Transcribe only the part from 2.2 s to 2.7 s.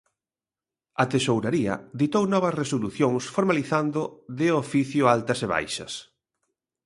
novas